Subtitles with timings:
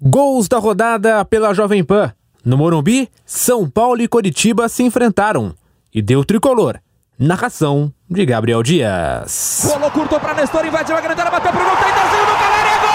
[0.00, 2.12] Gols da rodada pela Jovem Pan.
[2.44, 5.52] No Morumbi, São Paulo e Coritiba se enfrentaram.
[5.92, 6.78] E deu tricolor.
[7.18, 9.68] Narração de Gabriel Dias.
[9.92, 12.87] Curto para Nestor, invadiu a grande área, bateu pro gol, Caleri,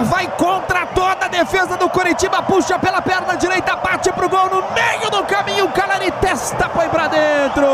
[0.00, 4.64] vai contra toda a defesa do Curitiba, puxa pela perna direita, bate pro gol no
[4.72, 7.66] meio do caminho, Calani testa, põe pra dentro.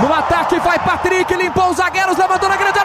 [0.00, 2.79] No ataque vai Patrick, limpou os zagueiros, levantou na grande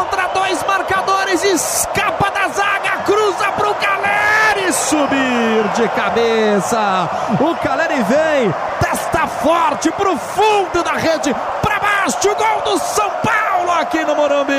[0.00, 7.08] contra dois marcadores, escapa da zaga, cruza pro Caleri subir de cabeça.
[7.38, 13.10] O Caleri vem, testa forte pro fundo da rede, para baixo, o gol do São
[13.22, 14.54] Paulo aqui no Morumbi.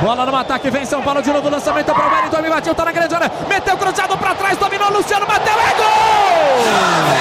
[0.00, 2.92] Bola no ataque, vem São Paulo de novo, lançamento para o Wellington, bateu, tá na
[2.92, 7.19] grande área, meteu cruzado para trás, dominou Luciano, bateu, é gol!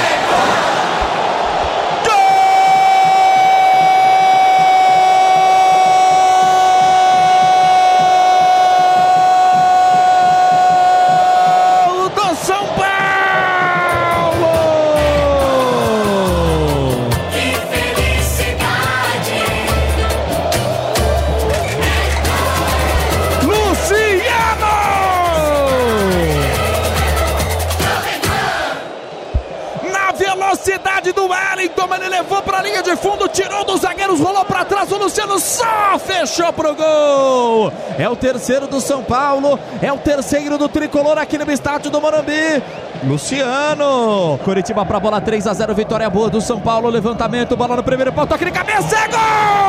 [30.20, 34.66] Velocidade do Wellington, ele levou para a linha de fundo, tirou dos zagueiros, rolou para
[34.66, 37.72] trás, o Luciano só fechou pro gol.
[37.98, 42.02] É o terceiro do São Paulo, é o terceiro do Tricolor aqui no estádio do
[42.02, 42.62] Morumbi.
[43.04, 47.84] Luciano, Curitiba para bola 3 a 0, vitória boa do São Paulo, levantamento, bola no
[47.84, 49.69] primeiro pau, toque de cabeça, é gol!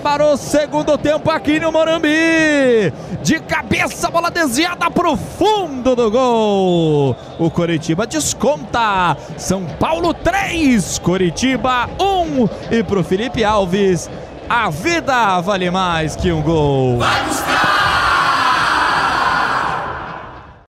[0.00, 2.90] Acabar o segundo tempo aqui no Morumbi.
[3.22, 7.14] De cabeça, bola desviada para o fundo do gol.
[7.38, 9.14] O Coritiba desconta.
[9.36, 12.76] São Paulo 3, Coritiba 1.
[12.78, 14.08] E para o Felipe Alves,
[14.48, 16.98] a vida vale mais que um gol.
[16.98, 17.69] Vai buscar!